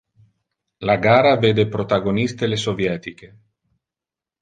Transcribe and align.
La 0.91 0.95
gara 1.03 1.35
vede 1.45 1.67
protagoniste 1.77 2.47
le 2.53 2.61
sovietiche. 2.67 3.33